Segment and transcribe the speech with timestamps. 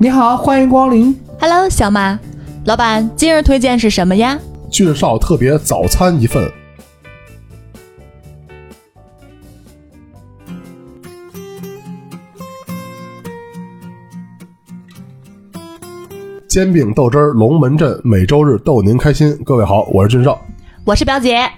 [0.00, 1.14] 你好，欢迎光临。
[1.38, 2.18] Hello，小马，
[2.64, 4.38] 老板，今日推荐是什么呀？
[4.70, 6.50] 俊少特别早餐一份。
[16.48, 19.38] 煎饼豆汁儿龙门阵，每周日逗您开心。
[19.44, 20.40] 各位好，我是俊少。
[20.86, 21.50] 我是表姐，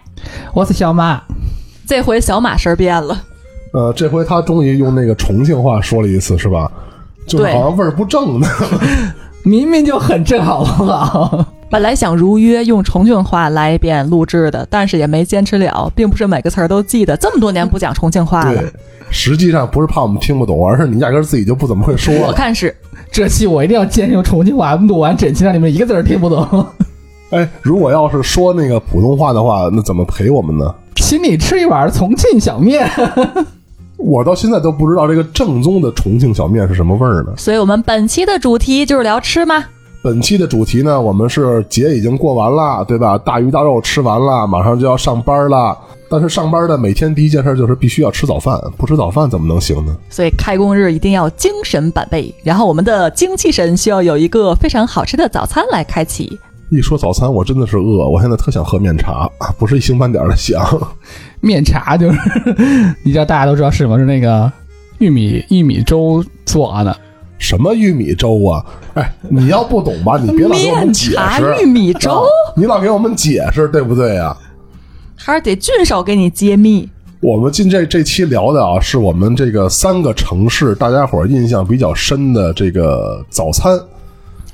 [0.53, 1.23] 我是小马，
[1.87, 3.23] 这回小马声变了。
[3.73, 6.71] 呃，这回他终于用那个重庆话说了一次，是吧？
[7.27, 8.47] 就是好像味儿不正呢。
[9.43, 11.47] 明明就很正，好不好？
[11.71, 17.17] 本来想如约用重庆话来一遍录制的，但是也没坚持了，并不是每个词儿都记得。
[17.17, 18.73] 这么多年不讲重庆话了对，，
[19.11, 22.29] 实际上不是怕我们听不懂，而是你压根儿自己就不怎么会说了。
[22.29, 22.75] 我看是。
[23.13, 26.67] 这期我一定要坚持用重庆话录完整期，让你们一个字儿听不懂。
[27.31, 30.75] 哎，如果要是说那个普通话的话，那怎么陪我们呢？
[30.97, 32.89] 请你吃一碗重庆小面。
[33.97, 37.33] 我到现在都不知道这个正宗的重庆小面是什么味儿呢。
[37.37, 39.65] 所以我们本期的主题就是聊吃吗？
[40.03, 43.19] 本期的主题呢，我们是节已经过完了，对吧？
[43.19, 45.77] 大鱼大肉吃完了，马上就要上班了。
[46.09, 49.97] 但是上班的每天第一件事就是必须要吃早饭，不吃早饭怎么能行呢？
[50.09, 56.39] 所以开工日一定要精神百倍，然后我们的精气神需要有一个非常好吃的早餐来开启。
[56.69, 60.65] 一说早餐，我真的是饿，我现在特想喝面茶，不是一星半点的想。
[61.41, 62.19] 面茶就是，
[63.05, 63.99] 你知道大家都知道是什么？
[63.99, 64.51] 是那个
[64.99, 66.97] 玉米玉米粥做的。
[67.39, 68.65] 什么玉米粥啊？
[68.95, 71.55] 哎，你要不懂吧，你别老给我们面解茶释。
[71.63, 72.27] 玉米粥啊
[72.57, 74.37] 你老给我们解释，对不对呀、
[75.15, 76.89] 还是得俊少给你揭秘。
[77.21, 83.79] 我们今这这期聊的啊，是我们这个三个城市大家伙印象比较深的这个早餐，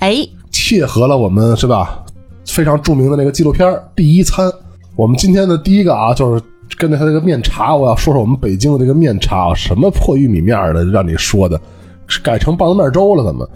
[0.01, 2.05] 哎，切合了我们是吧
[2.47, 4.47] 非常著名的那个纪录片《第一餐》。
[4.95, 6.43] 我们今天的第一个啊，就是
[6.77, 11.59] 跟着他这个面茶，我要说说我们北京的这个面茶啊，什么破玉米面的，让你说的，
[12.23, 13.25] 改成棒子面粥了？
[13.25, 13.49] 怎么？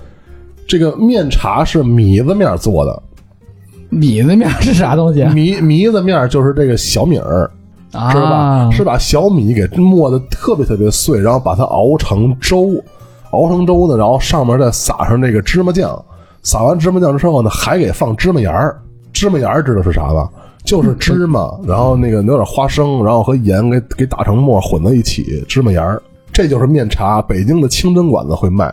[0.67, 3.03] 这个面茶是米子面做的，
[3.91, 5.33] 米子面是啥东西啊？
[5.33, 7.51] 米米子面就是这个小米儿，
[7.93, 8.71] 啊知道吧？
[8.73, 12.83] 是把小米给磨的特别特别碎，然后把它熬成粥，
[13.31, 16.05] 熬成粥呢，然后上面再撒上那个芝麻酱，
[16.47, 18.81] 撒完芝麻酱之后呢，还给放芝麻盐儿。
[19.13, 20.31] 芝麻盐儿知道是啥吧？
[20.63, 26.01] 就是芝麻，然后那个有点花生，然后和盐给给打成沫混在一起，芝麻盐儿，
[26.33, 27.21] 这就是面茶。
[27.21, 28.73] 北京的清真馆子会卖。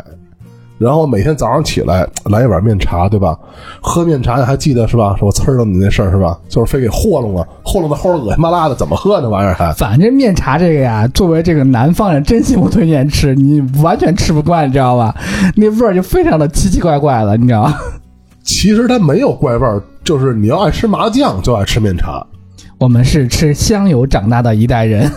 [0.77, 3.37] 然后每天早上起来来一碗面茶，对吧？
[3.81, 5.15] 喝面茶你还记得是吧？
[5.17, 6.37] 说我呲儿了你那事儿是吧？
[6.49, 9.71] 就是非给和弄了，和弄的齁恶心巴拉的，怎么喝那玩意儿还？
[9.73, 15.15] 反正面茶这个呀，作为这个南方人，真心不推荐吃，你完全吃不惯，你知道吧？
[15.55, 17.75] 那味儿就非常的奇奇怪怪的，你知道吗？
[18.43, 22.25] 其实它没有怪味儿，就是你要爱吃麻酱就爱吃面茶。
[22.77, 25.09] 我们是吃香油长大的一代人，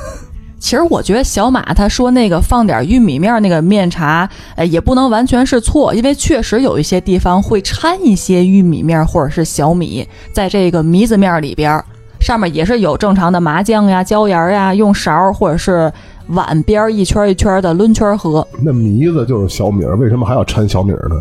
[0.59, 11.85] 其实我觉得小马他说那个放点玉米面儿那个面茶，呃，也不能完全是错，因为确实有一些地方会掺一些玉米面儿或者是小米在这个糜子面儿里边儿，
[12.21, 15.93] 上面也是有正常的麻酱呀、椒盐儿呀，用勺儿或者是
[16.29, 18.47] 碗边儿一圈儿一圈儿的抡圈儿喝。
[18.63, 21.17] 那糜子就是小米儿，为什么还要掺小米儿呢？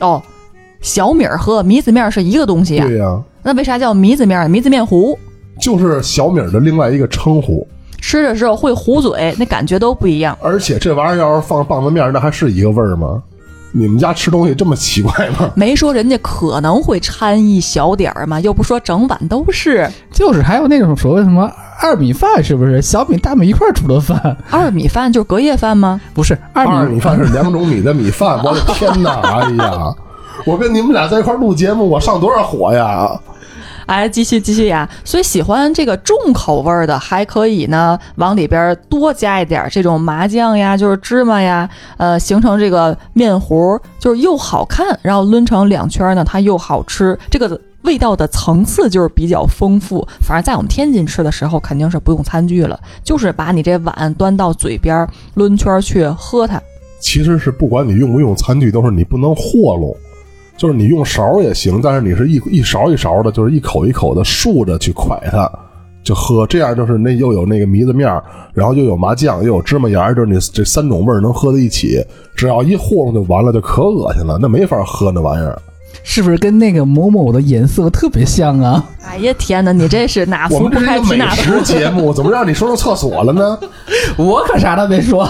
[0.00, 0.20] 哦，
[0.80, 4.48] 小米儿和米子面儿是一个东西呀、对呀、那为啥叫糜子面儿？
[4.48, 5.16] 米子面糊，
[5.60, 7.68] 就是小米儿的另外一个称呼。
[8.00, 10.36] 吃的时候会糊嘴，那感觉都不一样。
[10.40, 13.22] 而且这玩意儿要是放棒子面儿，那还是一个味儿吗？
[13.72, 15.48] 你们家吃东西这么奇怪吗？
[15.54, 19.88] 没说人家可能会掺一小点儿嘛，又不说整碗都是。
[20.10, 21.48] 就是还有那种所谓什么
[21.80, 22.82] 二米饭，是不是？
[22.82, 26.00] 小米大米一块儿煮的饭，二米饭就是隔夜饭吗？
[26.12, 29.20] 不是二米二米饭是两种米的米饭，我的 天哪！
[29.22, 29.94] 哎呀，
[30.44, 33.08] 我跟你们俩在一块儿录节目，我上多少火呀？
[33.90, 34.88] 哎，继续继续呀！
[35.04, 50.06] 所以喜欢这个重口味儿的，还可以呢，往里边多加一点这种麻酱呀，就是芝麻呀，呃，形成这个面糊，就是又好看，然后抡成两圈呢，它又好吃，这个味道的层次就是比较丰富。
[50.20, 56.62] 反正在我们天津吃的时候，肯定是不用餐具了，就是把你这碗端到嘴边，抡圈去喝它。
[57.00, 59.42] 其实是不管你用不用餐具，都是你不能和
[59.80, 59.96] 弄，
[60.60, 65.50] 就是你用勺也行，但是你是一一勺一勺的，就是一口一口的竖着去蒯它，
[66.04, 68.22] 就喝，这样就是那又有那个糜子面儿，
[68.52, 72.04] 然后又有麻酱，又有芝麻盐，就是你这三种味儿能喝在一起，
[72.36, 75.58] 只要一和弄就完了，就可恶心了，那没法喝那玩意儿。
[76.02, 78.84] 是不是跟那个某某的颜色特别像啊？
[79.02, 81.72] 哎呀天哪，你这是哪我壶不开们这是一个美提哪壶食。
[81.72, 83.58] 节目，怎么让你说到厕所了呢？
[84.18, 85.26] 我可啥都没说。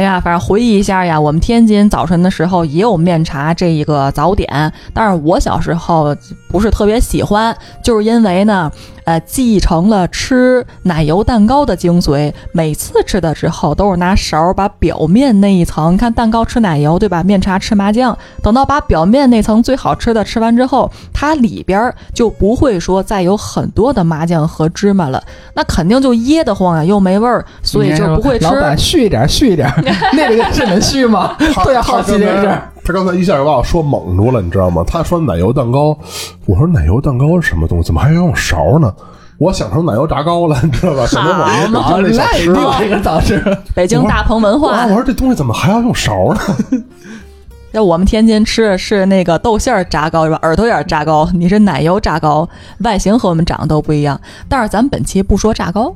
[0.00, 6.16] 哎呀，反正回忆一下呀，我们天津早晨的时候也有面茶这一个早点，但是我小时候
[6.48, 7.54] 不是特别喜欢，
[7.84, 8.72] 就是因为呢，
[9.04, 12.32] 呃，继承了吃奶油蛋糕的精髓。
[12.52, 17.22] 每次吃的时候，都是拿勺把表面那一层，看蛋糕吃奶油对吧？
[17.22, 25.22] 面茶吃麻酱，等到把表面那层最好吃的吃完之后，它里边就不会说再有很多的麻酱和芝麻了，
[25.54, 28.44] 那肯定就噎得慌呀，又没味儿，所以就不会吃。
[28.44, 29.72] 老板续一点，续一点，
[30.14, 31.36] 那个是能续吗？
[31.54, 32.68] 特别 好奇这事儿。
[32.90, 34.82] 他刚才一下就把我说懵住了，你知道吗？
[34.84, 35.96] 他说奶油蛋糕，
[36.46, 37.86] 我说奶油蛋糕是什么东西？
[37.86, 38.92] 怎么还要用勺呢？
[39.38, 41.06] 我想成奶油炸糕了，你知道吧？
[41.06, 44.84] 想成我们北京那小吃了，这个倒是北京大棚文化。
[44.86, 46.40] 我说这东西怎么还要用勺呢？
[47.72, 50.38] 要我们天津吃的是那个豆馅儿炸糕是吧？
[50.42, 52.48] 耳朵眼炸糕，你是奶油炸糕，
[52.80, 54.20] 外形和我们长得都不一样。
[54.48, 55.94] 但是咱本期不说炸糕，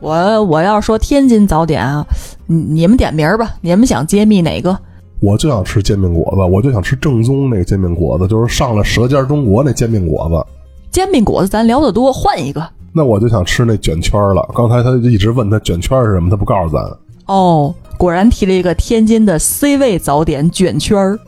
[0.00, 2.04] 我我要说天津早点啊，
[2.46, 4.76] 你你们点名儿吧，你们想揭秘哪个？
[5.20, 10.46] 我就想吃煎饼果子，我就想吃正宗那个煎饼果子，就是上了《舌尖中国》那煎饼果子。
[10.90, 12.62] 煎饼果子咱聊得多，换一个。
[12.92, 14.46] 那我就想吃那卷圈了。
[14.54, 16.82] 刚才他一直问他卷圈是什么，他不告诉咱。
[17.26, 21.18] 哦，果然提了一个天津的 C 位早点卷圈儿。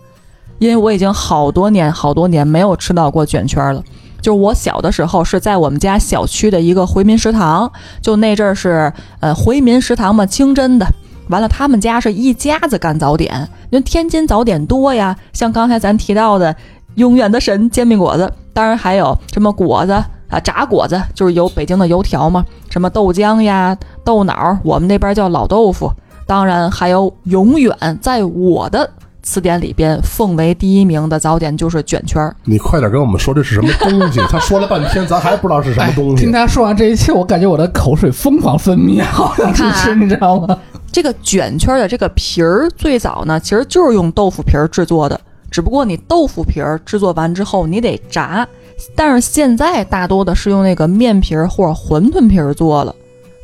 [0.58, 3.82] 因为我已经好多年好多年没有吃到过卷圈了。
[4.22, 10.86] 就是我小的时候是在我们家小区的一个回民食堂，就那阵儿是呃回民食堂嘛，清真的。
[11.28, 15.16] 完了，他们家是一家子干早点，因为天津早点多呀。
[15.32, 16.54] 像刚才咱提到的
[16.94, 25.92] 永远的神煎饼果子，当然还有什么果子啊，炸果子，就是有北京的油条嘛，什么豆浆呀、豆脑，我们那边叫老豆腐。
[26.26, 28.90] 当然还有永远在我的
[29.22, 32.34] 词典里边奉为第一名的早点就是卷圈儿。
[32.42, 34.20] 你快点跟我们说这是什么东西？
[34.28, 36.16] 他说了半天，咱还不知道是什么东西。
[36.26, 40.58] 听他说完这一切，我感觉我的口水疯狂分泌，好想去吃，你知道吗？
[40.90, 48.46] 这个卷圈的这个皮儿最早呢，其实就是用豆腐皮儿制作的，只不过你豆腐皮儿制作完之后你得炸，
[48.94, 52.94] 但是现在大多的是用那个面皮儿或者馄饨皮儿做了，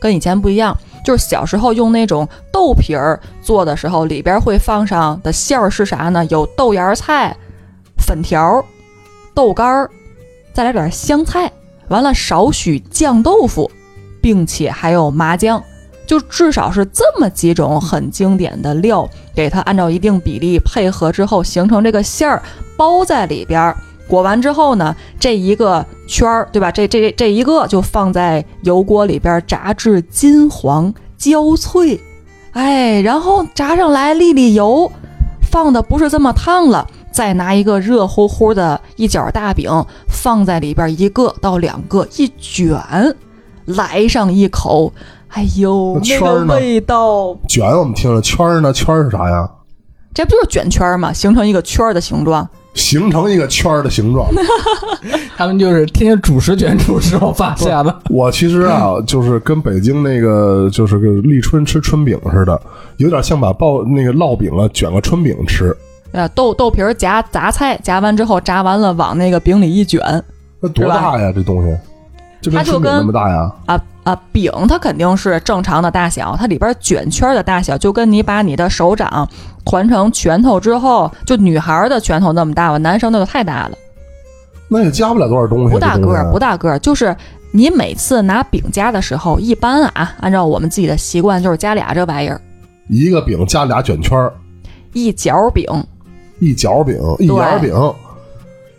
[0.00, 0.76] 跟以前不一样。
[1.04, 6.24] 就是小时候用那种豆皮儿做的时候，里边会放上的馅儿是啥呢？
[6.26, 7.36] 有豆芽菜、
[7.98, 8.64] 粉条、
[9.34, 9.90] 豆干儿，
[10.54, 11.50] 再来点香菜，
[11.88, 13.68] 完了少许酱豆腐，
[14.20, 15.60] 并且还有麻酱。
[16.12, 22.42] 就至少是这么几种很经典的料，给它按照一定比例配合之后，形成这个馅儿，
[22.76, 23.74] 包在里边儿。
[24.06, 26.70] 裹完之后呢，这一个圈儿，对吧？
[26.70, 31.98] 这这这一个就放在油锅里边炸至金黄焦脆，
[32.50, 34.92] 哎，然后炸上来沥沥油，
[35.50, 39.70] 放的不是这么烫了，再拿一个热乎乎的一角大饼
[40.10, 42.76] 放在里边一个到两个一卷，
[43.64, 44.92] 来上一口。
[45.32, 47.36] 哎呦，那个味道！
[47.48, 48.72] 卷我们听着，圈儿呢？
[48.72, 49.48] 圈儿是啥呀？
[50.14, 51.10] 这不就是卷圈儿吗？
[51.12, 54.28] 形成一个圈儿的形状，形成一个圈儿的形状。
[55.38, 58.00] 他们就是天天主食卷主食，我发现了。
[58.10, 62.60] 我其实啊，就是跟北京那个就是个立春吃春饼似的，
[62.98, 65.74] 有点像把爆那个烙饼啊卷个春饼吃。
[66.12, 70.22] 啊，豆豆皮儿夹杂菜，夹完之后炸完了，往那个饼里一卷。
[70.60, 71.32] 那多大呀？
[71.34, 72.50] 这东西？
[72.50, 73.50] 它就跟那么大呀？
[73.64, 73.82] 啊。
[74.04, 79.28] 啊，饼它肯定是正常的大小，它里边卷圈的大小就跟你把你的手掌
[79.64, 83.78] 团成拳头之后，就女孩的拳头那么大吧，男生那就太大了。
[84.68, 85.72] 那也加不了多少东西。
[85.72, 87.14] 不大个儿，不大个儿，就是
[87.52, 92.40] 你每次拿饼夹的时候，一般啊，按照我们自己的习惯，就是夹俩这玩意儿。
[92.88, 94.32] 一个饼夹俩卷圈儿，
[94.94, 95.64] 一角饼，
[96.40, 97.72] 一角饼，一角饼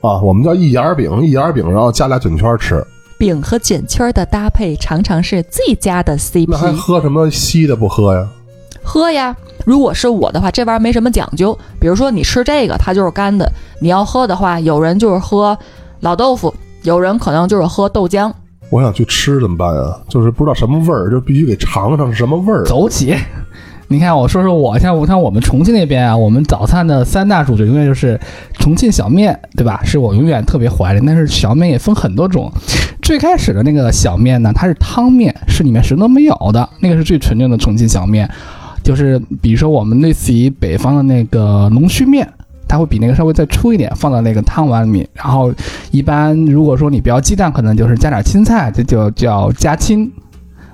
[0.02, 2.86] 啊，我们叫一角饼，一角饼，然后加俩卷圈吃。
[3.24, 6.46] 饼和卷圈的搭配常常是最佳的 CP。
[6.50, 8.28] 那还喝什么稀的不喝呀？
[8.84, 9.34] 喝呀！
[9.64, 11.58] 如果是我的话，这玩意儿没什么讲究。
[11.80, 13.46] 比如说你吃这个，它就是干的；
[13.80, 15.58] 你要喝的话，有人就是喝
[16.02, 18.30] 老豆腐，有人可能就是喝豆浆。
[18.70, 20.02] 我想去吃怎么办啊？
[20.10, 22.66] 就是不知道什么味儿，就必须给尝尝是什么味儿。
[22.66, 23.16] 走起！
[23.88, 28.20] 你看，我说说我，像我像我们重庆那边啊，我们早餐的三大主角永远就是
[28.60, 29.80] 重庆小面对吧？
[29.86, 31.06] 是我永远特别怀念。
[31.06, 32.52] 但是小面也分很多种，
[33.04, 38.28] 最开始的那个小面呢，它是汤面，是里面什么都没有的，那个是最纯正的重庆小面。
[38.82, 42.28] 就是比如说我们类似于北方的那个龙须面，
[42.68, 45.08] 它会比那个稍微再粗一点，放到那个汤碗里面。
[45.14, 45.54] 然后
[45.92, 50.10] 一般如果说你不要鸡蛋，可能就是加点青菜，这就叫加青。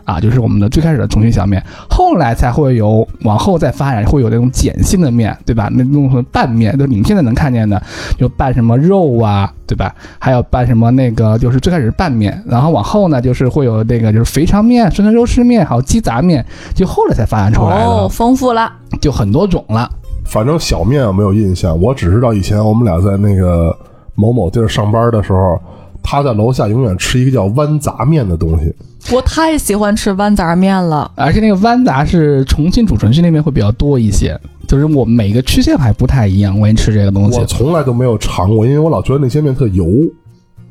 [0.09, 5.69] 啊，就是我们的最开始的重庆小面，后来才会有往后再发展，会有那种碱性的面，对吧？
[5.71, 7.79] 那种拌面，就你们现在能看见的，
[8.17, 9.93] 就拌什么肉啊，对吧？
[10.17, 19.87] 还有拌什么那个，就是最开始是拌面，然后往后呢，就是会有那个就是肥肠面、酸菜肉丝面，还有鸡杂面，就后来才发展出来的，哦，丰富了，就很多种了。
[20.25, 23.77] 反正小面我没有印象，我只知道以前我们俩在那个
[24.15, 25.61] 某某地儿上班的时候。
[26.01, 28.73] 他在楼下永远吃一个叫豌杂面的东西。
[29.11, 31.11] 我太喜欢吃豌杂面了。
[31.15, 36.59] 而且那个豌杂是重庆主城区那边会比较多一些，就是我每个区县还不太一样。
[36.59, 39.85] 关于吃这个东西我，从来都没有尝过，因为我老觉得那些面特油，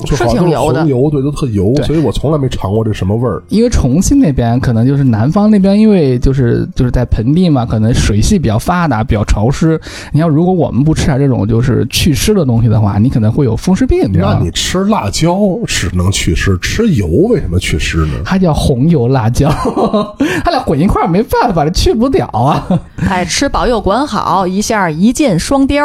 [0.01, 3.43] 就是挺油的红油对，都特油，所以我从来没尝过这什么味儿。
[3.49, 9.81] 因为重庆那边可能就是南方那边，因为就是就是在盆地嘛，可能水系比较发达，比较潮湿。
[10.13, 14.51] 你要如果我们不吃点这种就是祛湿的东西的话，你可能会有风湿病，那你？
[14.51, 18.15] 吃辣椒是能祛湿，吃油为什么祛湿呢？
[18.25, 19.49] 它叫红油辣椒，
[20.45, 22.67] 它俩混一块儿没办法，这去不了啊。
[23.09, 25.85] 哎，吃饱又管好，一下一箭双雕，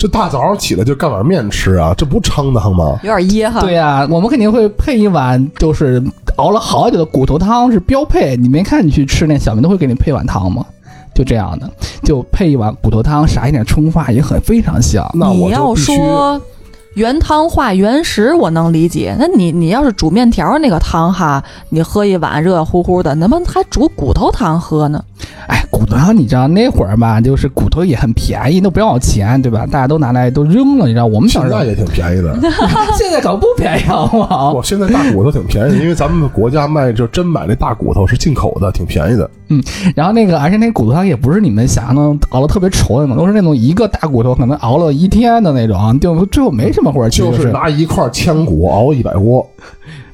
[0.00, 2.98] 这大早上起来就干碗面吃啊，这不撑得慌吗？
[3.02, 3.60] 有点噎哈。
[3.60, 6.02] 对呀、我们肯定会配一碗，就是
[6.36, 8.34] 熬了好久的骨头汤是标配。
[8.34, 10.64] 你没看你去吃那小面都会给你配碗汤吗？
[11.14, 11.70] 就这样的，
[12.02, 15.06] 就配一碗骨头汤，撒一点葱花也很非常香。
[15.12, 16.40] 那我你要说
[16.94, 19.14] 原汤化原食，我能理解。
[19.18, 25.04] 那你你要是煮面条那个汤哈，你喝一碗热乎乎的，那么还煮骨头汤喝呢？
[25.46, 29.64] 哎，骨头汤你知道那会儿吧，就是骨头也很便宜，都不要钱，对吧？
[29.64, 32.38] 大家都拿来都扔了，你知道我们小时候也挺便宜的。
[32.98, 34.52] 现在可不便宜，好不好？
[34.52, 39.30] 哇，现在大骨头挺便宜，因为咱们国家卖就真买那大骨头是进口的，挺便宜的。
[39.48, 39.60] 嗯
[39.96, 49.44] 然后那个，而且那骨头汤也不是你们想象中熬的特别稠的那种，都是那种一个大骨头可能熬了一天的那种，就最后没什么味儿，就是拿一块腔骨熬一百锅，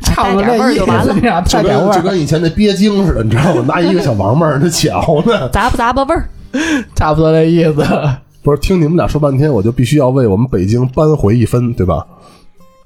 [0.01, 3.65] 差不多那意就完了思，这样就跟就跟以前那鳖精似的，你知道吗？
[3.67, 5.49] 拿一个小王八儿那搅呢。
[5.57, 6.29] 咂吧咂吧味儿。
[6.95, 7.83] 差不多那意思。
[8.45, 12.07] 不是，听你们俩说半天，我就必须要为我们北京扳回一分，对吧？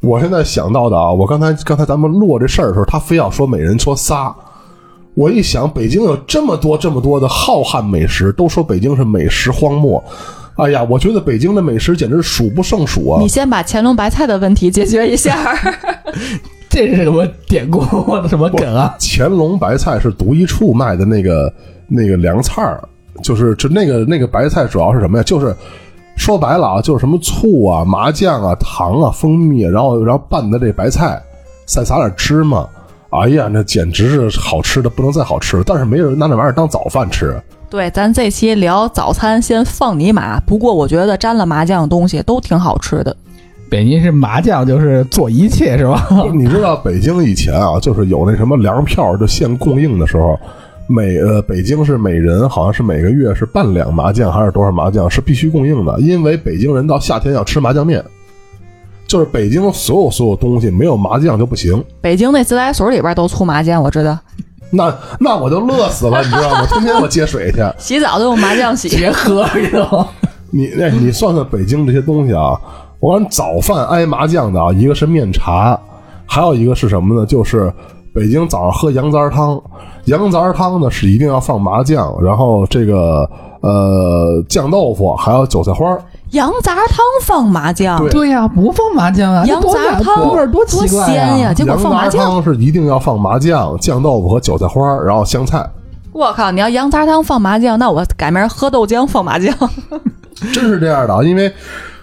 [0.01, 4.35] 我现在想到的啊，我刚才刚才咱们落这事儿的时候，他非要说每人说仨。
[5.15, 10.03] 我一想，北京有这么多这么多的浩瀚美食，都说北京是美食荒漠。
[10.57, 13.29] 哎呀，我觉得北京的美食简直数不胜数啊你！
[13.29, 15.55] 先把乾隆白菜的问题解决一下。
[16.71, 17.83] 这是什么典故？
[18.29, 18.97] 什么梗啊？
[19.01, 21.53] 乾隆白菜是独一处卖的那个
[21.91, 22.83] 那个凉菜儿，
[23.23, 25.25] 就是就那个那个白菜主要是什么呀？
[25.25, 25.55] 就是
[26.17, 31.21] 说白了啊，就是什么醋啊、麻酱啊、糖啊、蜂蜜，然后然后拌的这白菜，
[31.67, 32.67] 再撒点芝麻。
[33.11, 35.65] 哎呀，那简直是好吃的不能再好吃了。
[35.67, 37.35] 但是没有人拿那玩意儿当早饭吃。
[37.69, 40.39] 对，咱这期聊早餐，先放你马。
[40.41, 43.17] 不过我觉得沾了麻酱的东西都挺好吃的。
[43.69, 46.07] 北京是麻酱，就是做一切是吧？
[46.33, 50.39] 你知道北京以前啊，就是有那什么粮票就现供应的时候，
[50.93, 58.05] 每呃北京是每人好像是每个月是半两麻酱还是多少麻酱是必须供应的，因为北京人到夏天要吃麻酱面，
[59.07, 61.81] 就是北京所有所有东西没有麻酱就不行。
[62.01, 64.19] 北京那自来水里边都出麻酱，我知道，
[64.73, 66.67] 那那我就乐死了，你知道吗？
[66.67, 67.59] 天天我接水去。
[67.79, 68.89] 洗澡都用麻酱洗。
[68.91, 70.05] 结合这种。
[70.51, 72.59] 你哎，你算算北京这些东西啊，
[72.99, 75.79] 我看早饭挨麻酱的啊，一个是面茶，
[76.27, 77.25] 还有一个是什么呢？
[77.25, 77.73] 就是
[78.13, 79.63] 北京早上喝羊杂汤，
[80.11, 83.29] 羊杂汤呢是一定要放麻酱，然后这个
[83.61, 86.03] 呃酱豆腐，还有韭菜花儿。
[86.33, 91.37] 羊杂汤放麻酱，对对呀、不放麻酱啊，羊杂汤味儿多奇怪鲜呀！
[91.39, 91.55] 呀！
[91.55, 95.65] 结果羊放麻酱，杂汤是一定要放麻酱、酱豆腐和韭菜花儿，然后香菜。
[96.13, 96.51] 我靠！
[96.51, 99.53] 你要羊杂汤放麻酱，那我改名喝豆浆放麻酱。
[100.55, 101.53] 真是这样的啊，因为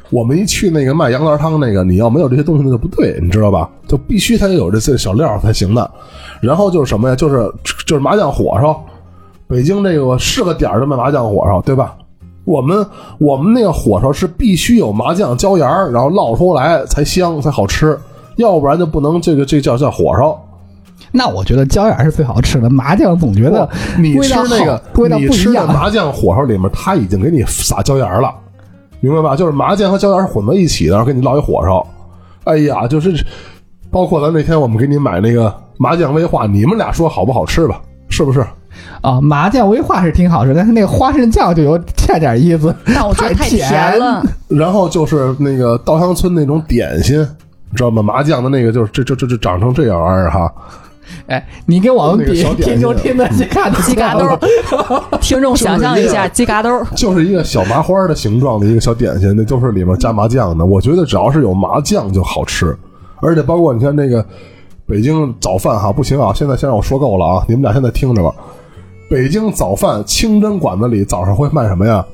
[0.10, 3.70] 我们一去那个卖羊杂汤那个，你要没有这些东西那就不对，你知道吧？
[3.88, 5.90] 就必须它有这些小料才行的。
[6.42, 7.16] 然后就是什么呀？
[7.16, 7.52] 就是
[7.86, 8.84] 就是麻酱火烧，
[9.48, 11.96] 北京这个是个点儿的卖麻酱火烧，对吧？
[12.46, 12.86] 我们
[13.18, 18.00] 我们那个火烧是必须有麻酱椒盐儿，然后烙出来才香才好吃，
[18.38, 20.42] 要不然就不能这个这叫叫火烧。
[21.12, 25.68] 那我觉得椒盐是最好吃的，麻酱总觉得你吃那个味道你吃的不一样。
[25.68, 28.34] 麻酱火烧里面，他已经给你撒椒盐了，
[29.00, 29.36] 明白吧？
[29.36, 31.86] 就是麻酱和椒盐是混在一起的，然后给你烙一火烧。
[32.46, 33.14] 哎呀，就是
[33.92, 37.82] 包括咱那天我们给你买那个麻酱威化，你们俩说好不好吃吧？
[38.10, 38.46] 是不是？
[39.02, 44.24] 啊，麻酱威化是挺好吃，但是那个花生酱就有欠点意思，但我觉得太甜了。
[44.48, 47.16] 然后就是那个稻香村那种点心，
[47.76, 48.02] 知道吗？
[48.02, 50.52] 麻酱的那个就是这这这这长成这样玩意儿哈，
[51.28, 54.40] 哎，你跟我们比听众听得去看鸡嘎兜儿，
[55.22, 56.86] 听众想象一下鸡嘎兜儿。
[56.96, 60.66] 就是一个小麻花的形状的一个小点心，那都是里面加麻酱的。
[60.66, 62.78] 我觉得只要是有麻酱就好吃，
[63.22, 64.26] 而且包括你看那个
[64.86, 68.34] 北京早饭哈，不行啊，现在先让我说够了啊，你们俩现在听着吧。
[69.10, 72.06] 北京早饭清真馆子里早上会卖什么呀？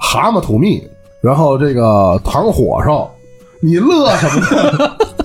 [0.00, 0.82] 蛤蟆土蜜，
[1.20, 3.10] 然后这个糖火烧。
[3.60, 4.40] 你乐什么
[4.78, 4.96] 呢？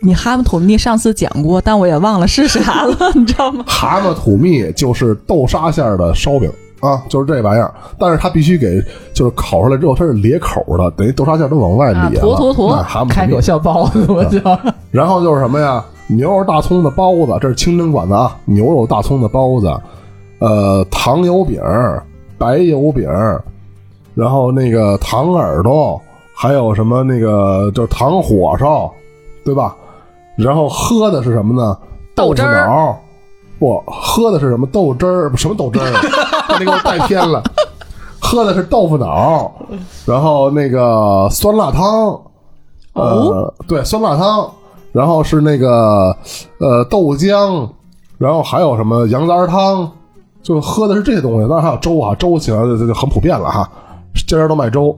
[0.00, 3.64] 你蛤蟆土蜜上次讲过，但我也忘了是啥了， 你知道吗？
[3.66, 7.72] 蛤蟆土蜜就是豆沙馅儿的烧饼啊，就是这玩意儿。
[7.98, 8.82] 但是它必须给
[9.14, 12.08] 就是烤出来之后它是裂口的，等于豆沙馅儿都往外裂了。
[12.08, 14.38] 啊坨坨坨那蛤蟆土蜜开口笑包子， 我就
[14.90, 15.84] 然后就是什么呀？
[16.08, 18.36] 牛肉大葱的包子，这是清真馆子啊。
[18.44, 19.72] 牛肉大葱的包子，
[20.40, 21.60] 呃，糖油饼、
[22.36, 23.08] 白油饼，
[24.14, 25.98] 然后那个糖耳朵，
[26.34, 28.92] 还有什么那个就是糖火烧，
[29.44, 29.76] 对吧？
[30.36, 31.76] 然后喝的是什么呢？
[32.14, 32.98] 豆腐豆汁儿脑，
[33.58, 35.30] 不，喝的是什么豆汁儿？
[35.36, 36.00] 什么豆汁儿啊？
[36.58, 37.42] 你给我带偏了。
[38.20, 39.52] 喝的是豆腐脑，
[40.06, 42.18] 然后那个酸辣汤，
[42.94, 44.48] 呃，对，酸辣汤，
[44.92, 46.16] 然后是那个
[46.58, 47.68] 呃豆浆，
[48.16, 49.90] 然后还有什么羊杂汤，
[50.42, 51.48] 就喝的是这些东西。
[51.48, 53.68] 当然还有粥啊，粥起来就就很普遍了哈，
[54.26, 54.96] 家家都卖粥。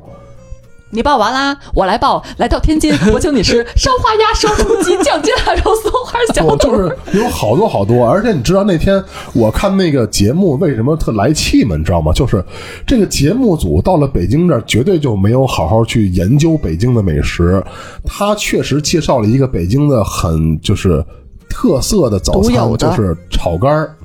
[0.94, 2.22] 你报完啦，我来报。
[2.36, 6.52] 来到天津， 我请你吃烧花鸭、烧雏鸡、酱鸡腊肉、松花小肚。
[6.52, 11.76] 我就是有好多好多，而且你知道那天我看那个节目为什么特来气吗？
[11.76, 12.12] 你知道吗？
[12.12, 12.42] 就是
[12.86, 17.60] 这个节目组到了北京这儿，绝对就没有好好去研究北京的美食。
[18.04, 21.04] 他确实介绍了一个北京的很就是
[21.50, 23.96] 特色的早餐，就是炒肝儿。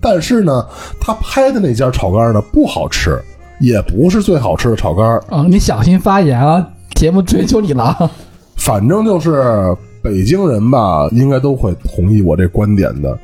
[0.00, 0.66] 但是呢，
[0.98, 3.22] 他拍的那家炒肝儿呢不好吃，
[3.62, 5.22] 也不是最好吃的炒肝儿。
[5.30, 6.68] 啊，你小心发言啊！
[6.96, 8.10] 节目追究你了。
[8.56, 13.16] 反正就是北京人吧，应该都会同意我这观点的。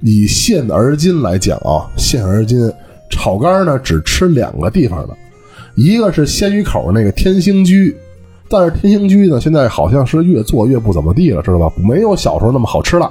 [0.00, 2.72] 以现而今来讲啊，现而今
[3.10, 5.16] 炒肝呢只吃两个地方的，
[5.74, 7.96] 一个是鲜鱼口那个天兴居，
[8.48, 11.72] 但是天兴居呢现在好像是越做越不怎么地了，知道吧？
[11.76, 13.10] 没有小时候那么好吃了。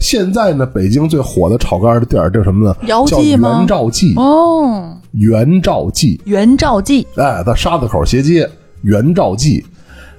[0.00, 2.74] 现在呢，北京最火的炒肝的地儿叫什么呢？
[2.86, 4.14] 姚叫记吗元兆记。
[4.16, 8.48] 哦，元兆记，元兆记，哎，在沙子口斜街
[8.82, 9.64] 元兆记。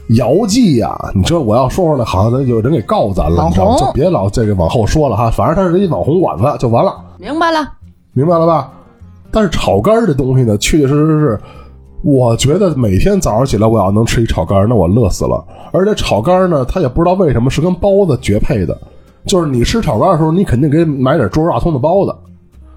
[0.09, 3.75] 姚记呀、你知道我要说出来，好像咱就有人给告咱了，网你知道吗？
[3.77, 7.67] 红就别老这个往后说了哈，反正它是一网红馆子就完了，明白了。
[8.13, 8.71] 明白了吧？
[9.31, 11.39] 但是炒肝儿这东西呢，确确实实是，
[12.03, 15.43] 我觉得每天早上起来我要能吃一炒肝儿，那我乐死了。
[15.71, 18.77] 而且炒肝儿呢，它也不知道为什么是跟包子绝配的，
[19.25, 22.15] 就是你吃炒肝的时候，你肯定给买点猪肉大葱的包子，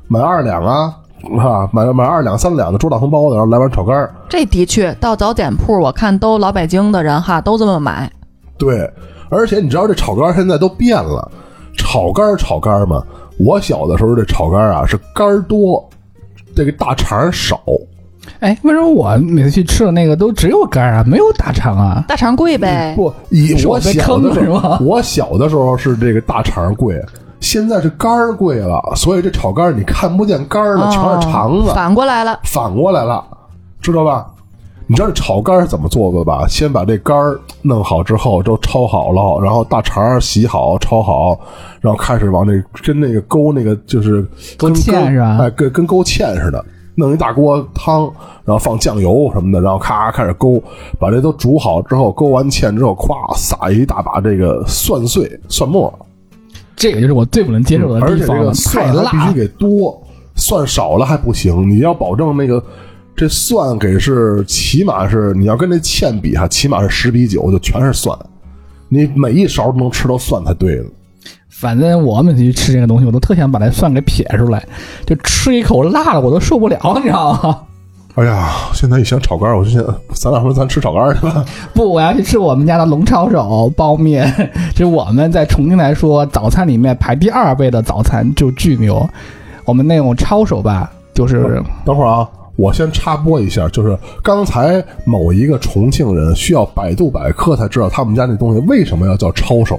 [0.08, 0.94] 买二两啊，
[1.38, 4.14] 啊，买买二两三两的猪大葱包子，然后来碗炒肝儿。
[4.28, 8.10] 这的确，到早点铺，我看都老北京的人哈都这么买。
[8.58, 8.88] 对，
[9.30, 11.30] 而且你知道这炒肝现在都变了，
[11.76, 13.02] 炒肝炒肝嘛。
[13.38, 15.88] 我小的时候这炒肝啊是肝儿多，
[16.54, 17.60] 这个大肠少。
[18.44, 22.04] 哎，为什么我每次去吃的那个都只有肝儿啊，没有大肠啊？
[22.06, 27.02] 大肠贵呗，不，以我是我被小的时候我小的时候是这个大肠贵，
[27.40, 32.38] 现在是肝儿贵了，所以这炒肝儿你看不见肝儿了，全是肠子，哦反过来了。
[32.44, 33.24] 反过来了，
[33.80, 34.26] 知道吧？
[34.86, 36.46] 你知道这炒肝儿是怎么做的吧？
[36.46, 41.34] 先把这肝儿弄好之后，都焯好了，然后大肠儿洗好、焯好，
[41.80, 42.52] 然后开始往那
[42.82, 44.20] 跟那个勾那个就是
[44.58, 46.62] 勾芡是吧哎，跟跟勾芡似的，
[46.96, 48.02] 弄一大锅汤，
[48.44, 50.62] 然后放酱油什么的，然后咔开始勾，
[50.98, 55.92] 把这都煮好之后，勾完芡之后，咵撒一大把这个蒜碎、蒜末，
[56.76, 59.32] 这个就是我最不能接受的而且这地方了，个太蒜还必须辣。
[59.32, 60.02] 给多，
[60.36, 62.62] 蒜少了还不行，你要保证那个
[63.16, 68.16] 这蒜给是起码是你要跟这芡比哈，起码是十比九，就全是蒜，
[68.88, 70.84] 你每一勺都能吃到蒜才对的。
[71.56, 74.62] 反正我每次去吃这个东西，我都特想把那蒜给撇出来，
[75.06, 77.58] 就吃一口辣的我都受不了，你知道吗？
[78.16, 79.82] 哎呀，现在一想炒肝儿，我就想
[80.14, 81.44] 咱俩说咱吃炒肝儿去吧。
[81.72, 84.32] 不，我要去吃我们家的龙抄手包面，
[84.74, 89.08] 就是我们在重庆来说，早餐里面排第二位的早餐就巨牛。
[89.64, 99.76] 我们那种抄手吧，就是等会儿啊，我先插播一下，就是刚才某一个重庆人需要百度百科才知道他们家那东西为什么要叫抄手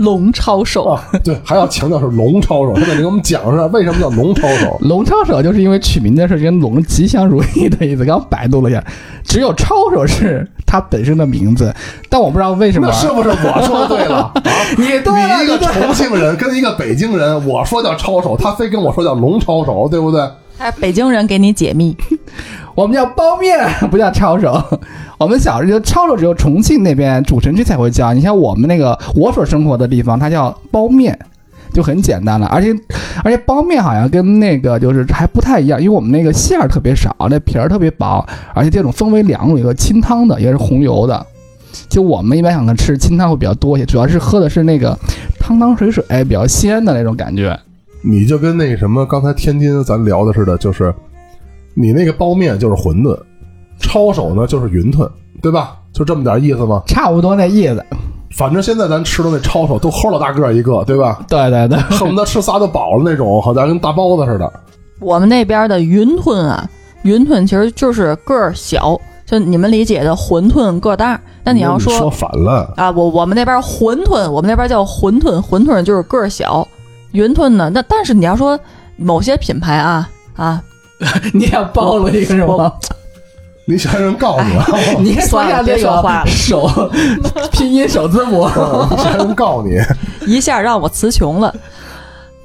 [0.00, 1.02] 龙抄手，啊？
[1.22, 2.74] 对，还要强调是龙抄手。
[2.74, 4.76] 他得给我们讲一下为什么叫龙抄手。
[4.80, 8.04] 龙抄手，就是因为取名的是跟龙吉祥如意的意思。
[8.04, 8.82] 刚百度了一下，
[9.24, 11.74] 只有抄手是它本身的名字，
[12.08, 12.94] 但我不知道为什么那。
[12.94, 14.32] 是不是我说对了啊？
[14.76, 20.20] 你对了，你一个重庆人跟一个北京人，我说叫抄手，他非跟我说叫龙抄手，对不对？
[20.58, 21.96] 哎，北京人给你解密，
[22.80, 23.58] 我们叫包面，
[23.90, 24.58] 不叫抄手。
[25.18, 31.18] 我们小时候抄手只有重庆那边主城区才会叫，你像我们那个我所生活的地方，它叫包面，
[31.74, 32.46] 就很简单了。
[32.46, 32.74] 而且
[33.22, 41.26] 而且包面好像跟那个就是还不太一样，因为我们那个馅儿特别少，那皮儿特别薄，而且这种分为两种，一个清汤的，一个是红油的。
[41.90, 44.98] 就我们一般想吃清汤会比较多一些，主要是喝的是那个
[45.38, 47.54] 汤汤水水比较鲜的那种感觉。
[48.02, 50.94] 你就跟那什么刚才天津咱聊的似的，就是
[51.74, 53.18] 你那个包面就是馄饨，
[53.78, 55.08] 抄手呢就是云吞，
[55.40, 55.76] 对吧？
[55.92, 56.82] 就这么点意思吗？
[56.86, 57.84] 差不多那意思。
[58.36, 61.20] 反正现在咱吃的那抄手都齁老大个儿一个，对吧？
[61.28, 64.50] 对对对，恨不得吃仨就饱了那种，好像跟大包子似的。
[65.00, 66.68] 我们那边的云吞啊，
[67.02, 71.20] 云吞其实就是个儿小，就你们理解的馄饨个大。
[71.42, 76.66] 那你要说说反了，啊，我我们那边馄饨，我们那边叫馄饨，馄饨就是个儿小，
[77.12, 78.58] 云吞呢，那但是你要说
[78.96, 80.62] 某些品牌啊啊，
[81.32, 82.72] 你也暴露一个是吗？
[83.66, 84.66] 你想让人告 你啊？
[84.98, 86.68] 你看算了别说话首
[87.52, 88.48] 拼音首字母，
[88.90, 89.78] 你想让人告你？
[90.26, 91.54] 一下让我词穷了。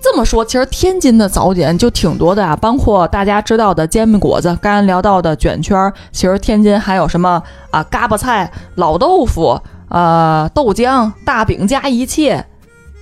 [0.01, 7.41] 这么说，其实天津的早点就挺多的啊，包括大家知道的煎饼果子，刚才聊到的卷圈儿，其实天津还有什么
[7.71, 12.45] 啊，嘎巴菜、老豆腐、呃豆浆、大饼加一切、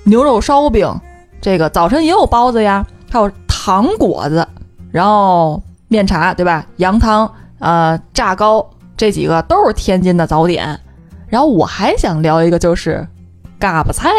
[0.04, 0.90] 牛肉烧饼，
[1.42, 4.48] 这个早晨也有包子呀，还有糖果子，
[4.94, 6.64] 然后面茶对吧？
[6.78, 8.64] 羊汤、呃炸糕，
[8.96, 10.80] 这几个都是天津的早点。
[11.28, 13.06] 然后我还想聊一个，就是
[13.58, 14.12] 嘎巴菜，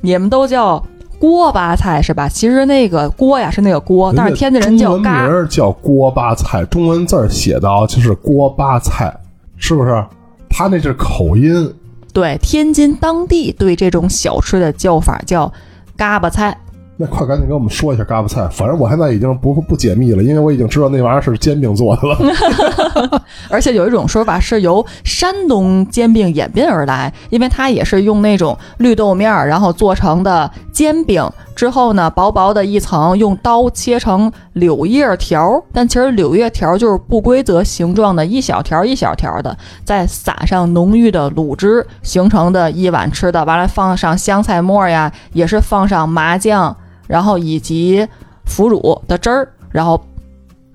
[0.00, 0.80] 你们都叫
[1.18, 2.28] 锅巴菜是吧？
[2.28, 5.26] 其实那个锅呀是那个锅，但是天津人叫名嘎。
[5.26, 9.12] 儿叫锅巴菜，中文字儿写的啊就是锅巴菜，
[9.56, 10.06] 是不是？
[10.48, 11.74] 他那是口音，
[12.12, 15.52] 对，天津当地对这种小吃的叫法叫
[15.96, 16.56] 嘎巴菜。
[16.98, 18.48] 那快赶紧给我们说一下嘎巴菜。
[18.48, 23.22] 反正我现在已经不不解密了，因为我已经知道那玩意儿是煎饼做的了。
[23.50, 31.22] 而且有一种说法是由山东煎饼演变而来，因为它也是用那种绿豆面儿，然后做成的煎饼，
[31.54, 39.54] 之后呢，薄薄的一层，用刀切成柳叶条儿，但其实柳叶条儿就是不规则形状的一小条儿一小条儿的，
[39.84, 46.74] 再撒上浓郁的卤汁形成的一碗吃的，完了放上香菜末呀，也是放上麻酱，
[47.06, 48.06] 然后以及
[48.44, 50.00] 腐乳的汁儿，然后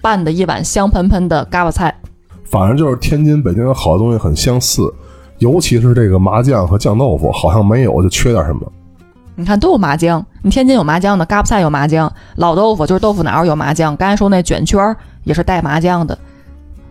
[0.01, 1.93] 拌的一碗香喷喷的嘎巴菜。
[2.45, 4.81] 反正就是天津、北京有好多东西很相似，
[5.39, 8.71] 尤其是这个麻酱和酱豆腐，好像没有就缺点什么。
[9.35, 16.17] 你看都有麻酱，你天津有麻酱的，嘎巴菜有麻酱，老豆腐就是豆腐脑儿有麻酱，刚才说那卷圈儿也是带麻酱的，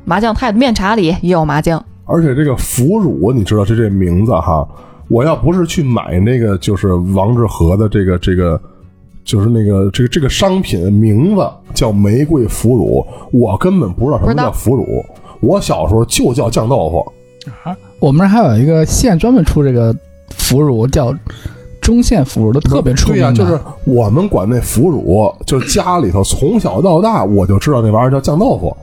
[0.05, 1.85] 麻酱太面茶里也有麻酱。
[2.07, 4.67] 而且这个腐乳，你知道这这名字哈，
[5.09, 8.61] 我要不是去买那个就是王致和的这个这个，
[9.31, 14.85] 就是那个这个这个商品名字叫玫瑰腐乳，我根本不知道什么叫腐乳。
[15.39, 17.13] 我小时候就叫酱豆腐，
[17.63, 19.95] 啊我们这还有一个县专门出这个
[20.31, 21.15] 腐乳，叫
[21.81, 23.33] 中县腐乳，都特别出名对呀。
[23.33, 28.77] 就是我们管那腐乳，就是家里头从小到大我就知道那玩意儿叫酱豆腐。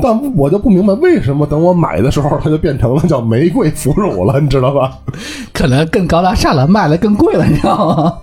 [0.00, 4.96] 但我就不明白为什么等我买的时候，它就变成了叫玫瑰腐乳了，你知道吧？
[5.52, 8.14] 可能更高大上了，卖的更贵了，你知道吗？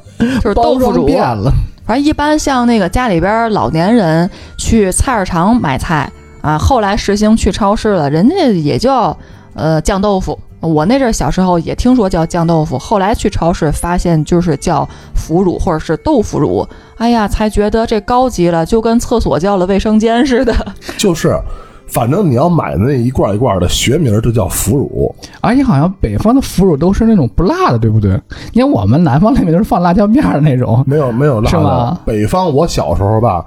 [0.42, 1.06] 就是豆腐乳。
[1.06, 1.52] 变了。
[1.88, 9.18] 反正一般像那个家里边儿老年人去菜市场买菜啊，后来实行去超市了，人家也叫
[9.54, 10.38] 呃酱豆腐。
[10.60, 20.54] 我那阵儿小时候也听说叫酱豆腐，后来去超市发现就是叫腐乳或者是豆腐乳，哎呀，才觉得这高级了，就跟厕所叫了卫生间似的。
[20.98, 21.40] 就是，
[21.88, 25.14] 反正你要买的那一罐一罐的学名就叫腐乳。
[25.42, 28.20] 而且好像北方的腐乳都是那种不辣的，对不对？
[28.54, 30.84] 你看我们南方那边都是放辣椒面儿的那种。
[30.86, 32.00] 没有没有辣的是吗。
[32.06, 33.46] 北方我小时候吧，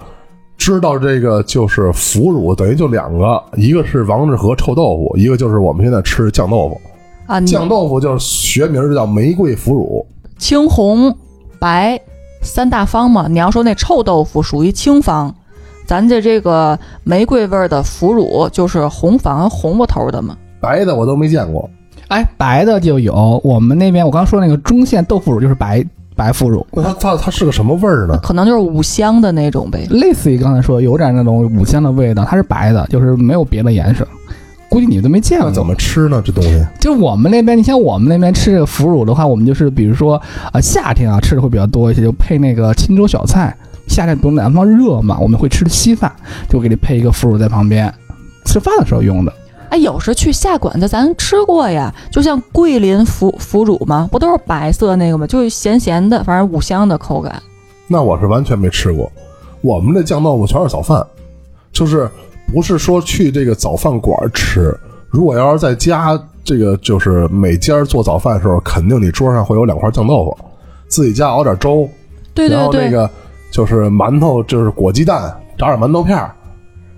[0.56, 6.80] 知道这个就是腐乳，等于就两个，一个是王致和臭豆腐，一个就是我们现在吃的酱豆腐。
[7.26, 10.04] 啊，酱豆腐就是学名就叫玫瑰腐乳。
[10.38, 11.14] 青红
[11.58, 12.00] 白
[12.42, 13.26] 三大方嘛。
[13.28, 15.34] 你要说那臭豆腐属于青方，
[15.90, 20.36] 咱家这个玫瑰味儿的腐乳就是红房红木头的嘛。
[20.60, 21.68] 白的我都没见过，
[22.06, 28.16] 哎，白的就有，我们那边我刚说那个中县豆腐乳就是白白腐乳，那它它它是个什么味儿呢？
[28.22, 29.84] 可能就是五香的那种呗。
[29.90, 34.06] 类似于刚才说有点那种五香的味道，它是白的，就是没有别的颜色。
[34.68, 35.50] 估计你都没见过。
[35.50, 36.22] 怎么吃呢？
[36.24, 40.14] 这东西就我们那边，你像我们那边吃这个腐乳的话，我们就是比如说
[40.52, 43.52] 啊、夏天啊吃的会比较多一些，就配那个清粥小菜。
[43.90, 46.10] 夏天不是南方热嘛，我们会吃稀饭，
[46.48, 47.92] 就给你配一个腐乳在旁边，
[48.44, 49.32] 吃饭的时候用的。
[49.68, 55.26] 哎，有时去下馆子咱吃过呀，就像桂林腐腐乳嘛，不都是白色那个吗？
[55.26, 57.42] 就是咸咸的，反正五香的口感。
[57.88, 59.10] 那我是完全没吃过。
[59.60, 61.04] 我们这酱豆腐全是早饭，
[61.72, 62.08] 就是
[62.52, 64.72] 不是说去这个早饭馆吃。
[65.08, 70.38] 如果要是在家，这个就是每家做早饭的时候，肯定你桌上会有两块酱豆腐，
[70.86, 71.88] 自己家熬点粥，
[72.32, 73.10] 对对对，然后那个
[73.50, 76.34] 就是馒头，就是裹鸡蛋，炸点馒头片儿，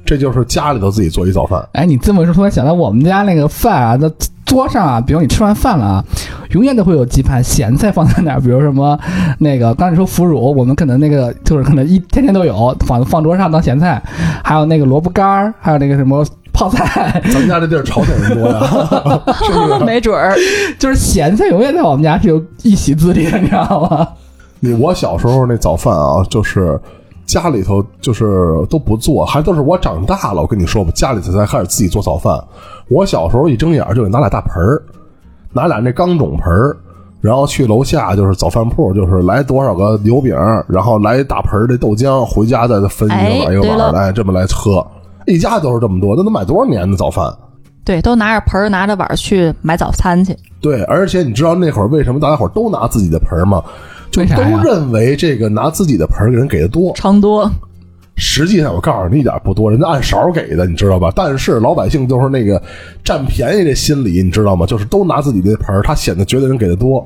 [0.05, 1.67] 这就是家里头自己做一早饭。
[1.73, 4.11] 哎，你这么一说，突然想到我们家那个饭啊，那
[4.45, 6.05] 桌上啊，比如你吃完饭了啊，
[6.51, 8.99] 永远都会有几盘咸菜放在那儿，比如什么
[9.39, 14.03] 那个刚才说腐乳，我们可能那个就是可能一天天都有放放桌上当咸菜，
[14.45, 18.61] 还有那个萝卜干儿，还有那个什么泡菜，咱们家这地儿朝鲜人多呀，
[19.43, 19.85] 是不是？
[19.85, 20.37] 没准儿。
[20.79, 24.09] 就是咸菜永远在我们家是有一席之地的，你知道吗？
[24.65, 26.81] 你我小时候那早饭啊，就是
[27.27, 32.41] 家里头就是都不做，还都是我长大了，我跟你说吧，家里头才开始自己做早饭。
[32.89, 34.81] 我小时候一睁眼就得拿俩大盆儿，
[35.53, 36.77] 拿俩那钢种盆儿，
[37.21, 40.33] 然后去楼下就是早饭铺，就是来多少个油饼，
[40.69, 44.87] 然后来一大盆儿的豆浆，回家再分一个哎碗一个碗儿来这么来喝。
[45.27, 47.35] 一家都是这么多，那能买多少年的早饭？
[47.85, 50.37] 对，都拿着盆儿拿着碗儿去买早餐去。
[50.61, 53.61] 对，而且你知道那会儿为什么大家伙儿都拿自己的盆儿吗？
[54.13, 57.51] 就都认为这个拿自己的盆儿给人给的多，常多，
[58.17, 61.11] 实际上我告诉你一点不多，人家按勺给的，你知道吧？
[61.17, 62.63] 但是老百姓都是那个
[63.03, 64.67] 占便宜的心理，你知道吗？
[64.67, 67.05] 就是都拿自己的盆儿，他显得觉得人给的多。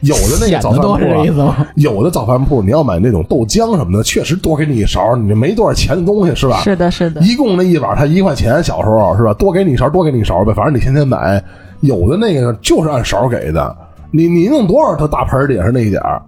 [0.00, 6.60] 有的那个早饭铺、有的早饭铺你要买那种豆浆什么的，确实多给你一勺，你没多少钱的东西是吧？
[6.60, 7.22] 是的，是的。
[7.22, 9.32] 一共那一碗才一块钱，小时候是吧？
[9.32, 11.42] 多给你一勺，多给你一勺呗，反正你天天买。
[11.80, 13.74] 有的那个就是按勺给的，
[14.16, 16.22] 你你弄多少，它大盆儿里也是那一点儿。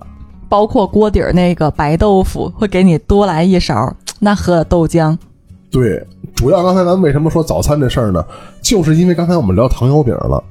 [0.49, 5.16] 包括锅底儿那个白豆腐，会给你多来一勺，那喝豆浆。
[5.70, 8.25] 对，主要刚才咱为什么说早餐这事儿呢？
[8.61, 10.42] 就是因为刚才我们聊糖油饼了。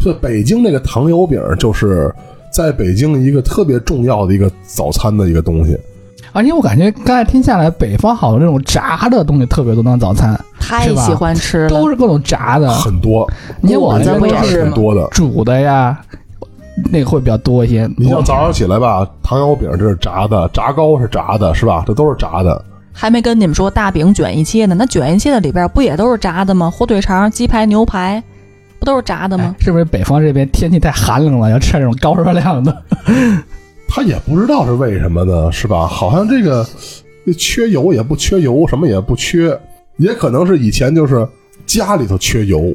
[0.00, 2.12] 这北京这个糖油饼，就是
[2.52, 5.78] 在北京一个特别重要的一个早餐的一个东西。
[6.32, 12.68] 而且我感觉刚才听下来，北方好多这种炸的东西特别多当早餐，太喜欢吃了都，是各种炸的。
[12.72, 14.64] 很多，你看我这这不也是吗？
[14.64, 15.06] 很多的。
[15.12, 16.00] 煮的呀，
[16.90, 17.88] 那个会比较多一些。
[17.96, 21.84] 你像早上起来吧，糖油饼这是炸的，炸糕是炸的，是吧？
[21.86, 22.64] 这都是炸的。
[22.92, 24.74] 还没跟你们说大饼卷一切呢。
[24.78, 26.70] 那卷一切的里边不也都是炸的吗？
[26.70, 28.22] 火腿肠、鸡排、牛排，
[28.78, 29.54] 不都是炸的吗？
[29.58, 32.82] 哎是不是北方这边天气太寒冷了，要吃这种高热量的？
[33.88, 35.86] 他也不知道是为什么呢，是吧？
[35.86, 36.66] 好像这个
[37.36, 39.58] 缺油也不缺油，什么也不缺，
[39.96, 41.26] 也可能是以前就是
[41.66, 42.72] 家里头缺油，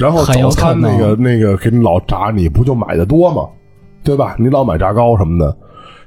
[0.00, 3.46] 然后早餐那个那个给你老炸，你不就买的多吗？
[4.02, 4.34] 对吧？
[4.38, 5.54] 你老买炸糕什么的。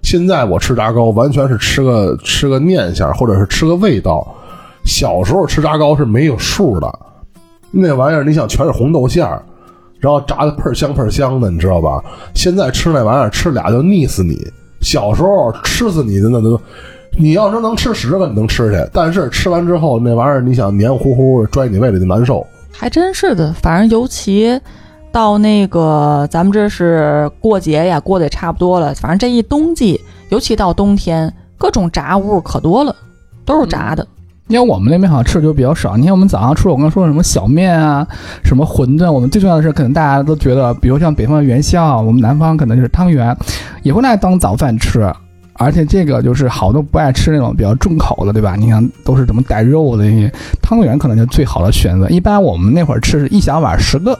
[0.01, 4.27] 现在我吃炸糕完全是吃个吃个念想，或者是吃个味道。
[4.83, 6.91] 小时候吃炸糕是没有数的，
[7.71, 9.41] 那玩意儿你想全是红豆馅儿，
[9.99, 12.03] 然后炸的倍儿香倍儿香的，你知道吧？
[12.33, 14.37] 现在吃那玩意儿吃俩就腻死你。
[14.81, 16.59] 小时候吃死你的那都，
[17.17, 22.45] 你要是能吃十个你能吃去，但是吃完之后那玩意儿你想黏糊糊拽你胃里就难受。
[22.75, 24.59] 还真是的，反正尤其
[25.11, 28.93] 到那个咱们这是过节呀，过得也差不多了。
[28.95, 32.93] 反正这一冬季，尤其到冬天，各种炸物可多了，
[33.45, 34.05] 都是炸的。
[34.47, 35.95] 因为我们那边好像吃的就比较少。
[35.95, 38.05] 你看我们早上吃，我刚说什么小面啊，
[38.43, 43.35] 什么馄饨，我们最重要的是，可能大家都觉得，比如像北方的元宵，我们南方可能就是汤圆，
[43.83, 45.09] 也会拿来当早饭吃。
[45.53, 48.55] 而且这个就是好多不爱吃那种比较重口的，对吧？
[48.55, 52.09] 你看都是怎么带肉的那些汤圆，可能就最好的选择。
[52.09, 54.17] 一般我们那会儿吃是一小碗十个，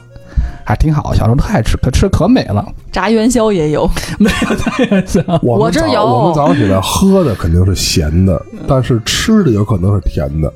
[0.64, 1.12] 还挺好。
[1.12, 2.64] 小时候特爱吃，可吃可美了。
[2.92, 10.52] 炸元宵也有， 没有太元宵，我这有我们早上起来喝的肯定是咸的，但是吃的有可能是甜的，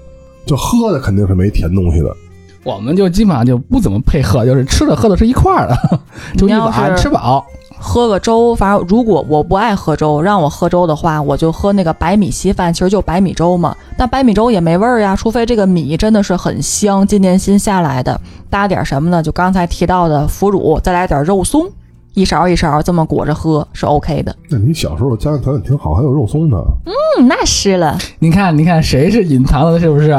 [0.47, 2.17] 就喝的肯定是没甜东西的。
[2.64, 6.01] 我们就基本上就不怎么配喝，就是吃的喝的是一块儿的，
[6.38, 7.45] 就一碗吃饱。
[7.81, 8.55] 喝个粥。
[8.55, 13.75] 反正如果我不爱喝粥，让我喝粥的话，我就喝那个白米稀饭，其实就白米粥嘛。
[13.97, 19.23] 但白米粥也没味儿呀，除非这个米真的是很香，今年新下来的，搭点什么呢？
[19.23, 21.67] 就刚才提到的腐乳，再来点肉松，
[22.14, 24.35] 一勺一勺这么裹着喝是 OK 的。
[24.49, 26.57] 那你小时候家庭条件挺好，还有肉松呢。
[26.87, 27.99] 嗯，那是了。
[28.19, 30.11] 你看，你看谁是隐藏的，是不是？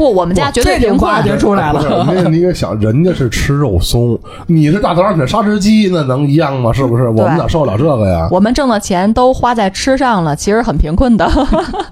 [0.00, 1.12] 不，我们家绝对这就贫困。
[1.12, 2.08] 挖掘出来不是了。
[2.08, 6.72] 那你也想，人家是吃肉松，你是大早上起来杀只鸡，那能一样吗？
[6.72, 7.06] 是不是？
[7.08, 8.26] 我们哪受得了这个呀？
[8.30, 11.30] 我们挣的钱都花在吃上了，其实很贫困的。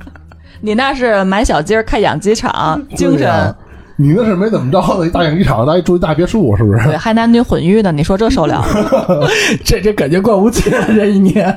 [0.63, 3.55] 你那是买小鸡儿开养鸡场，精神
[3.97, 6.83] 你那是没怎么着的，一大养鸡场，大一住一大别墅，是不是？
[6.85, 8.65] 对，还男女混浴呢，你说这受了？
[9.63, 11.55] 这这感觉过不去了，这一年。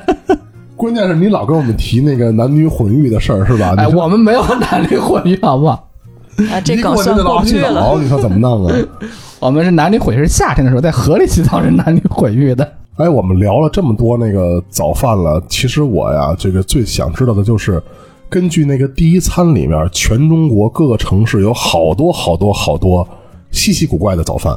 [0.76, 3.74] 关键是你老跟我们提那个男女混浴的事儿，是吧？
[3.78, 5.88] 哎，我们没有男女混浴，好不好？
[6.50, 7.98] 啊，这你给梗算我这老过不去了。
[8.00, 8.74] 你说怎么弄啊？
[9.40, 12.72] 我们是男女混育，是夏天的时候在河里洗澡是男女混浴的。
[12.96, 17.82] 哎，我们聊了这么多那个早饭了，其实我呀，这个最想知道的就是，
[18.28, 23.06] 根据那个第一餐里面，全中国各个城市有好多好多好多
[23.50, 24.56] 稀奇古怪的早饭。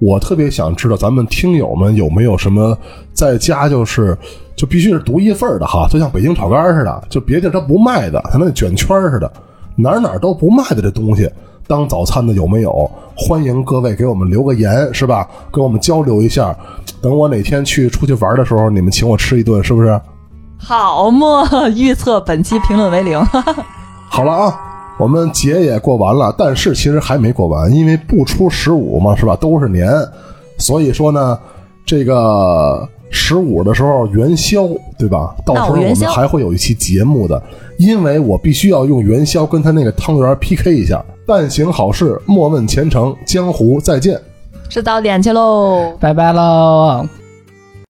[0.00, 2.76] 我特别想知道咱们听友们有没有什么
[3.12, 4.16] 在家就是
[4.56, 9.30] 就必须是独一份的哈，就像北京炒肝似的，就别地儿它不卖的，像那卷圈似的，
[9.80, 11.30] 哪儿哪儿都不卖的这东西，
[11.68, 12.90] 当早餐的有没有？
[13.16, 15.28] 欢迎各位给我们留个言，是吧？
[15.52, 16.54] 跟我们交流一下。
[17.00, 20.00] 等我哪天去出去玩的时候，你们请我吃一顿，是不是？
[20.58, 21.46] 好么？
[21.76, 23.16] 预测本期评论为零。
[24.08, 24.60] 好了啊，
[24.98, 29.36] 我们节也过完了，但是其实还没过完，因为不出十五嘛，是吧？
[29.36, 29.88] 都是年，
[30.58, 31.38] 所以说呢，
[31.86, 34.68] 这个十五的时候元宵，
[34.98, 35.34] 对吧？
[35.44, 37.42] 到时候我们还会有一期节目的，
[37.78, 41.04] 因为我必须要用元宵跟他那个汤圆 PK 一下。
[41.26, 44.18] 但行好事，莫问前程，江湖再见。
[44.68, 45.94] 吃早点去喽。
[46.00, 47.06] 拜拜喽。